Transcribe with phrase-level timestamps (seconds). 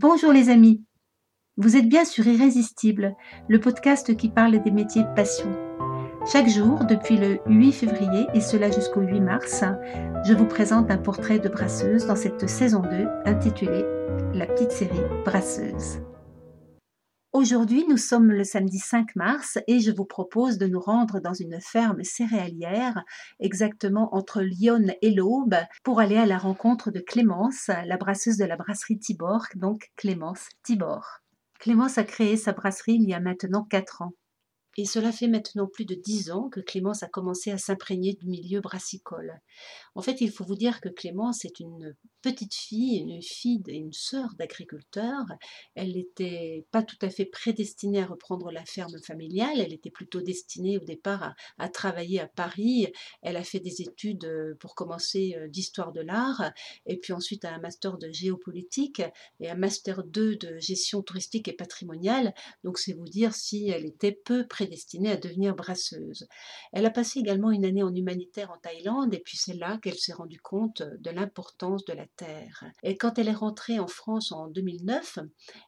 [0.00, 0.84] Bonjour les amis,
[1.56, 3.16] vous êtes bien sur Irrésistible,
[3.48, 5.50] le podcast qui parle des métiers de passion.
[6.24, 9.64] Chaque jour, depuis le 8 février et cela jusqu'au 8 mars,
[10.24, 13.84] je vous présente un portrait de brasseuse dans cette saison 2 intitulée
[14.34, 15.98] La petite série Brasseuse.
[17.34, 21.34] Aujourd'hui, nous sommes le samedi 5 mars et je vous propose de nous rendre dans
[21.34, 23.04] une ferme céréalière,
[23.38, 28.46] exactement entre Lyon et l'Aube, pour aller à la rencontre de Clémence, la brasseuse de
[28.46, 31.18] la brasserie Tibor, donc Clémence Tibor.
[31.60, 34.12] Clémence a créé sa brasserie il y a maintenant 4 ans.
[34.76, 38.28] Et cela fait maintenant plus de dix ans que Clémence a commencé à s'imprégner du
[38.28, 39.40] milieu brassicole.
[39.96, 43.74] En fait, il faut vous dire que Clémence est une petite fille, une fille et
[43.74, 45.24] une sœur d'agriculteur.
[45.74, 49.58] Elle n'était pas tout à fait prédestinée à reprendre la ferme familiale.
[49.58, 52.86] Elle était plutôt destinée au départ à, travailler à Paris.
[53.22, 56.52] Elle a fait des études euh, pour commencer euh, d'histoire de l'art
[56.86, 59.02] et puis ensuite un master de géopolitique
[59.40, 62.34] et un master 2 de gestion touristique et patrimoniale.
[62.62, 66.26] Donc c'est vous dire si elle était peu prédestinée destinée à devenir brasseuse.
[66.72, 69.98] Elle a passé également une année en humanitaire en Thaïlande et puis c'est là qu'elle
[69.98, 72.64] s'est rendue compte de l'importance de la terre.
[72.82, 75.18] Et quand elle est rentrée en France en 2009,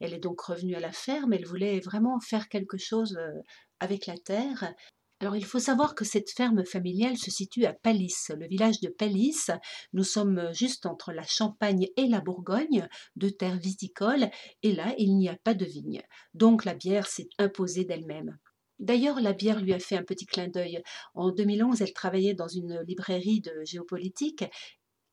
[0.00, 3.40] elle est donc revenue à la ferme, elle voulait vraiment faire quelque chose euh,
[3.80, 4.74] avec la terre
[5.20, 8.88] alors il faut savoir que cette ferme familiale se situe à Palis, le village de
[8.88, 9.46] Palis.
[9.94, 12.86] Nous sommes juste entre la Champagne et la Bourgogne,
[13.16, 14.28] deux terres viticoles,
[14.62, 16.02] et là il n'y a pas de vigne.
[16.34, 18.36] Donc la bière s'est imposée d'elle-même.
[18.78, 20.82] D'ailleurs, la bière lui a fait un petit clin d'œil.
[21.14, 24.44] En 2011, elle travaillait dans une librairie de géopolitique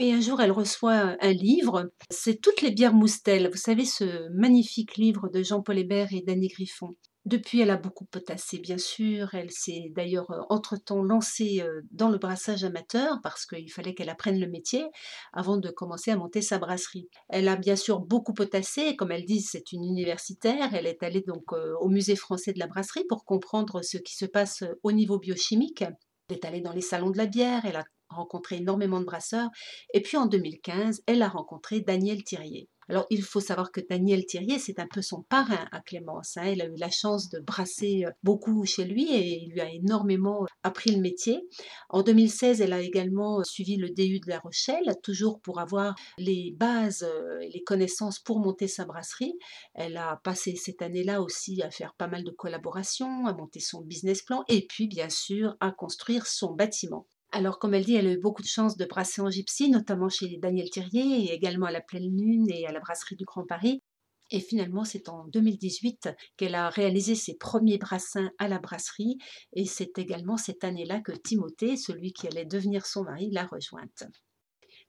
[0.00, 1.90] et un jour, elle reçoit un livre.
[2.10, 3.50] C'est Toutes les bières Moustel.
[3.50, 6.94] Vous savez, ce magnifique livre de Jean-Paul Hébert et Danny Griffon?
[7.28, 9.34] Depuis, elle a beaucoup potassé, bien sûr.
[9.34, 14.48] Elle s'est d'ailleurs entre-temps lancée dans le brassage amateur parce qu'il fallait qu'elle apprenne le
[14.48, 14.86] métier
[15.34, 17.10] avant de commencer à monter sa brasserie.
[17.28, 18.96] Elle a bien sûr beaucoup potassé.
[18.96, 20.72] Comme elle dit, c'est une universitaire.
[20.72, 24.24] Elle est allée donc au musée français de la brasserie pour comprendre ce qui se
[24.24, 25.82] passe au niveau biochimique.
[25.82, 25.96] Elle
[26.30, 27.66] est allée dans les salons de la bière.
[27.66, 29.50] Elle a rencontré énormément de brasseurs.
[29.92, 32.70] Et puis en 2015, elle a rencontré Daniel Thirier.
[32.88, 36.36] Alors, il faut savoir que Daniel Thirier, c'est un peu son parrain à Clémence.
[36.36, 36.46] Hein.
[36.46, 39.70] Il a eu la chance de brasser euh, beaucoup chez lui et il lui a
[39.70, 41.46] énormément appris le métier.
[41.90, 46.54] En 2016, elle a également suivi le DU de La Rochelle, toujours pour avoir les
[46.56, 49.38] bases euh, les connaissances pour monter sa brasserie.
[49.74, 53.82] Elle a passé cette année-là aussi à faire pas mal de collaborations, à monter son
[53.82, 57.06] business plan et puis, bien sûr, à construire son bâtiment.
[57.30, 60.08] Alors, comme elle dit, elle a eu beaucoup de chance de brasser en gypsy, notamment
[60.08, 63.44] chez Daniel Thirier et également à la Pleine Lune et à la Brasserie du Grand
[63.44, 63.82] Paris.
[64.30, 69.18] Et finalement, c'est en 2018 qu'elle a réalisé ses premiers brassins à la brasserie.
[69.54, 74.04] Et c'est également cette année-là que Timothée, celui qui allait devenir son mari, l'a rejointe.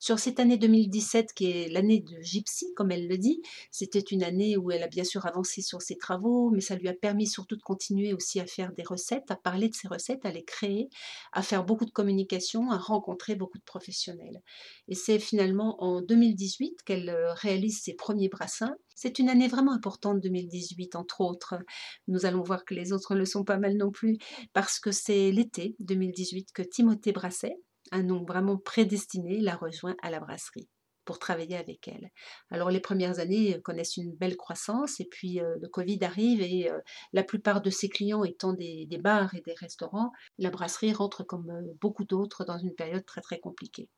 [0.01, 4.23] Sur cette année 2017, qui est l'année de Gypsy, comme elle le dit, c'était une
[4.23, 7.27] année où elle a bien sûr avancé sur ses travaux, mais ça lui a permis
[7.27, 10.45] surtout de continuer aussi à faire des recettes, à parler de ses recettes, à les
[10.45, 10.89] créer,
[11.33, 14.41] à faire beaucoup de communication, à rencontrer beaucoup de professionnels.
[14.87, 18.75] Et c'est finalement en 2018 qu'elle euh, réalise ses premiers brassins.
[18.95, 21.55] C'est une année vraiment importante, 2018, entre autres.
[22.07, 24.17] Nous allons voir que les autres ne le sont pas mal non plus,
[24.53, 27.57] parce que c'est l'été 2018 que Timothée Brasset,
[27.91, 30.69] un nom vraiment prédestiné la rejoint à la brasserie
[31.09, 32.11] pour travailler avec elle.
[32.51, 36.39] Alors les premières années euh, connaissent une belle croissance et puis euh, le Covid arrive
[36.39, 36.77] et euh,
[37.13, 41.23] la plupart de ses clients étant des, des, bars et des restaurants, la brasserie rentre
[41.23, 41.51] comme
[41.81, 43.89] beaucoup d'autres dans une période très très compliquée.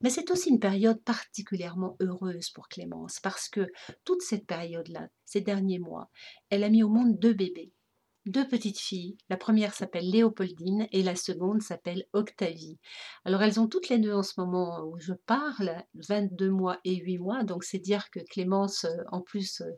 [0.00, 3.68] Mais c'est aussi une période particulièrement heureuse pour Clémence parce que
[4.04, 6.10] toute cette période-là, ces derniers mois,
[6.50, 7.72] elle a mis au monde deux bébés
[8.28, 9.16] deux petites filles.
[9.30, 12.78] La première s'appelle Léopoldine et la seconde s'appelle Octavie.
[13.24, 16.96] Alors elles ont toutes les deux en ce moment où je parle, 22 mois et
[16.96, 19.70] 8 mois, donc c'est dire que Clémence, euh, en plus euh,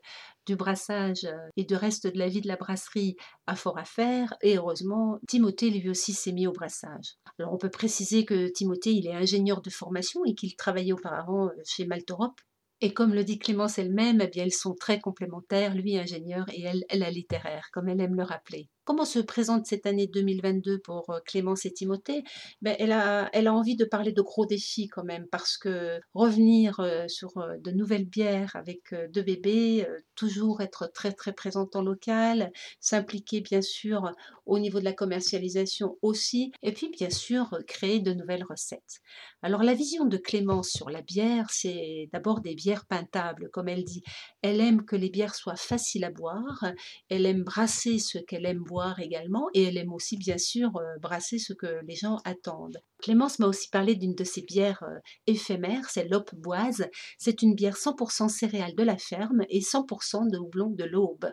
[0.46, 3.16] du brassage euh, et du reste de la vie de la brasserie,
[3.46, 4.34] a fort à faire.
[4.42, 7.14] Et heureusement, Timothée lui aussi s'est mis au brassage.
[7.38, 11.50] Alors on peut préciser que Timothée, il est ingénieur de formation et qu'il travaillait auparavant
[11.64, 12.34] chez Maltorop
[12.80, 16.62] et comme le dit Clémence elle-même, eh bien, elles sont très complémentaires, lui ingénieur et
[16.62, 18.68] elle, elle a littéraire, comme elle aime le rappeler.
[18.84, 22.24] Comment se présente cette année 2022 pour euh, Clémence et Timothée?
[22.62, 27.06] Ben, elle, a, envie de parler de gros défis quand même, parce que revenir euh,
[27.06, 32.52] sur euh, de nouvelles bières avec deux bébés, toujours être très très présente en local,
[32.80, 34.12] s'impliquer bien sûr
[34.46, 39.00] au niveau de la commercialisation aussi, et puis bien sûr créer de nouvelles recettes.
[39.42, 43.84] Alors la vision de Clémence sur la bière, c'est d'abord des bières pintables, comme elle
[43.84, 44.02] dit.
[44.42, 46.64] Elle aime que les bières soient faciles à boire,
[47.08, 48.64] elle aime brasser ce qu'elle aime
[48.98, 52.78] également et elle aime aussi bien sûr euh, brasser ce que les gens attendent.
[53.02, 56.86] Clémence m'a aussi parlé d'une de ses bières euh, éphémères, c'est l'Op Boise.
[57.18, 61.32] C'est une bière 100% céréales de la ferme et 100% de houblon de l'aube.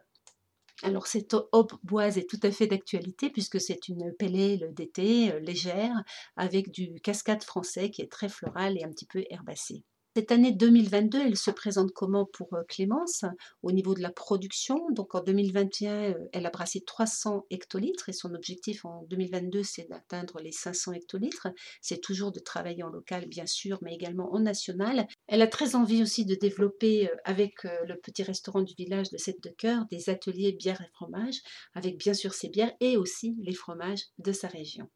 [0.83, 5.39] Alors cette Op Boise est tout à fait d'actualité puisque c'est une pelle d'été euh,
[5.39, 6.03] légère
[6.35, 9.83] avec du cascade français qui est très floral et un petit peu herbacé.
[10.17, 13.23] Cette année 2022, elle se présente comment pour euh, Clémence?
[13.61, 18.13] Au niveau de la production Donc en 2021, euh, elle a brassé 300 hectolitres et
[18.13, 21.49] son objectif en 2022, c'est d'atteindre les 500 hectolitres.
[21.81, 25.07] C'est toujours de travailler en local, bien sûr, mais également en national.
[25.27, 29.17] Elle a très envie aussi de développer euh, avec le petit restaurant du village de
[29.17, 31.41] Sète de Cœur des ateliers bières et fromages,
[31.75, 34.89] avec bien sûr ses bières et aussi les fromages de sa région.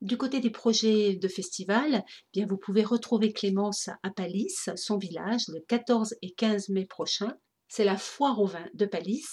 [0.00, 4.96] Du côté des projets de festival, eh bien vous pouvez retrouver Clémence à Palis, son
[4.96, 7.36] village, le 14 et 15 mai prochain.
[7.68, 9.26] C'est la foire au vin de Palis,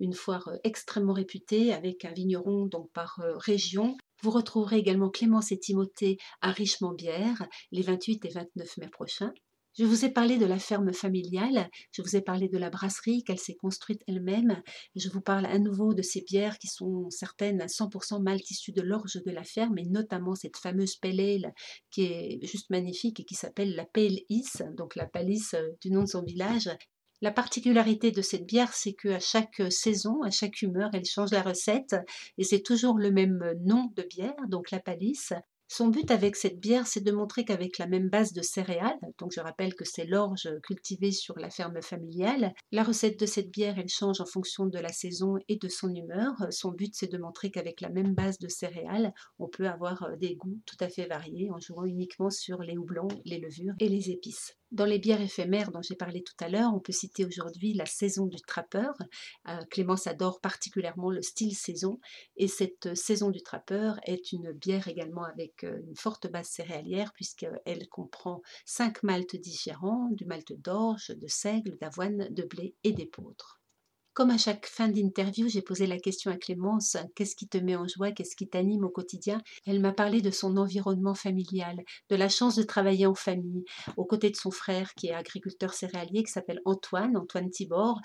[0.00, 3.96] une foire euh, extrêmement réputée avec un vigneron donc par euh, région.
[4.22, 9.34] Vous retrouverez également Clémence et Timothée à Richemont-Bière les 28 et 29 mai prochains.
[9.78, 13.22] Je vous ai parlé de la ferme familiale, je vous ai parlé de la brasserie
[13.24, 14.62] qu'elle s'est construite elle-même,
[14.94, 18.72] je vous parle à nouveau de ces bières qui sont certaines à 100% malt issues
[18.72, 21.52] de l'orge de la ferme, et notamment cette fameuse pale
[21.90, 25.90] qui est juste magnifique et qui s'appelle la Pale Is, donc la palisse euh, du
[25.90, 26.70] nom de son village.
[27.20, 31.42] La particularité de cette bière, c'est qu'à chaque saison, à chaque humeur, elle change la
[31.42, 31.96] recette
[32.38, 35.34] et c'est toujours le même nom de bière, donc la palisse,
[35.68, 39.32] son but avec cette bière, c'est de montrer qu'avec la même base de céréales, donc
[39.34, 43.78] je rappelle que c'est l'orge cultivée sur la ferme familiale, la recette de cette bière,
[43.78, 46.34] elle change en fonction de la saison et de son humeur.
[46.50, 50.16] Son but, c'est de montrer qu'avec la même base de céréales, on peut avoir euh,
[50.16, 53.88] des goûts tout à fait variés en jouant uniquement sur les houblons, les levures et
[53.88, 54.56] les épices.
[54.72, 57.86] Dans les bières éphémères dont j'ai parlé tout à l'heure, on peut citer aujourd'hui la
[57.86, 58.94] saison du trappeur.
[59.48, 62.00] Euh, Clémence adore particulièrement le style saison
[62.36, 67.12] et cette saison du trappeur est une bière également avec euh, une forte base céréalière
[67.12, 73.60] puisqu'elle comprend cinq maltes différents, du malt d'orge, de seigle, d'avoine, de blé et d'épeautre.
[74.16, 77.76] Comme à chaque fin d'interview, j'ai posé la question à Clémence, qu'est-ce qui te met
[77.76, 79.42] en joie, qu'est-ce qui t'anime au quotidien?
[79.66, 83.62] Elle m'a parlé de son environnement familial, de la chance de travailler en famille,
[83.98, 88.00] aux côtés de son frère qui est agriculteur céréalier, qui s'appelle Antoine, Antoine Thibord.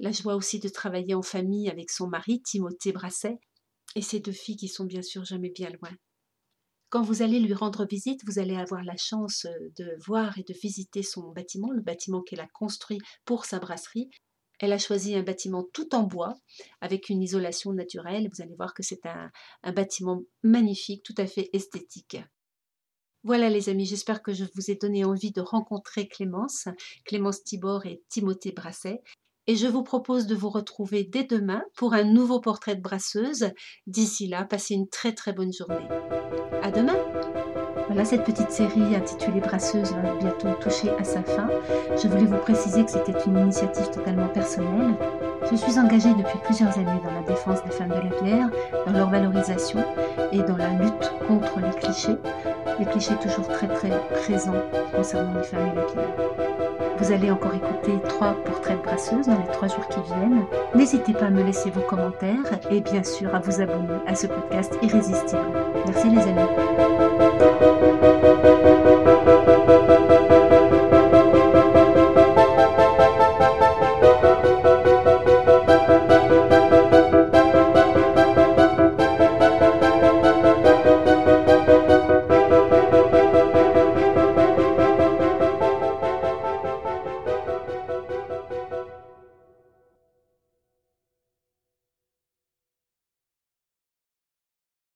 [0.00, 3.38] La joie aussi de travailler en famille avec son mari, Timothée Brasset,
[3.94, 5.92] et ses deux filles qui sont bien sûr jamais bien loin.
[6.90, 9.46] Quand vous allez lui rendre visite, vous allez avoir la chance
[9.78, 14.10] de voir et de visiter son bâtiment, le bâtiment qu'elle a construit pour sa brasserie,
[14.60, 16.34] elle a choisi un bâtiment tout en bois,
[16.80, 18.28] avec une isolation naturelle.
[18.32, 19.30] Vous allez voir que c'est un,
[19.72, 22.18] bâtiment magnifique, tout à fait esthétique.
[23.22, 26.68] Voilà les amis, j'espère que je vous ai donné envie de rencontrer Clémence,
[27.06, 29.02] Clémence Tibor et Timothée Brasset.
[29.46, 33.50] Et je vous propose de vous retrouver dès demain pour un nouveau portrait de brasseuse.
[33.86, 35.88] D'ici là, passez une très très bonne journée.
[36.62, 37.43] À demain!
[37.94, 41.48] Voilà, cette petite série intitulée Brasseuse va bientôt toucher à sa fin.
[41.96, 44.96] Je voulais vous préciser que c'était une initiative totalement personnelle.
[45.48, 48.48] Je suis engagée depuis plusieurs années dans la défense des femmes de la bière,
[48.84, 49.84] dans leur valorisation
[50.32, 52.16] et dans la lutte contre les clichés.
[52.80, 53.92] Les clichés toujours très très
[54.24, 56.83] présents concernant les femmes et la.
[56.98, 60.44] Vous allez encore écouter trois portraits de brasseuses dans les trois jours qui viennent.
[60.74, 64.26] N'hésitez pas à me laisser vos commentaires et bien sûr à vous abonner à ce
[64.26, 65.42] podcast irrésistible.
[65.86, 66.48] Merci les amis.